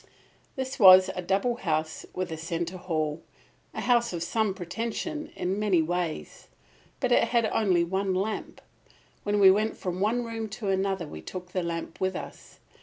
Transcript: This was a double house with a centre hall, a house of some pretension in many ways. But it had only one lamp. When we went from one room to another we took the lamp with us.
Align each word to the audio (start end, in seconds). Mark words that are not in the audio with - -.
This 0.55 0.79
was 0.79 1.11
a 1.15 1.21
double 1.21 1.57
house 1.57 2.07
with 2.11 2.31
a 2.31 2.35
centre 2.35 2.75
hall, 2.77 3.21
a 3.71 3.81
house 3.81 4.13
of 4.13 4.23
some 4.23 4.55
pretension 4.55 5.27
in 5.35 5.59
many 5.59 5.79
ways. 5.83 6.47
But 6.99 7.11
it 7.11 7.25
had 7.25 7.45
only 7.53 7.83
one 7.83 8.15
lamp. 8.15 8.61
When 9.21 9.39
we 9.39 9.51
went 9.51 9.77
from 9.77 9.99
one 9.99 10.25
room 10.25 10.49
to 10.57 10.69
another 10.69 11.05
we 11.05 11.21
took 11.21 11.51
the 11.51 11.61
lamp 11.61 12.01
with 12.01 12.15
us. 12.15 12.57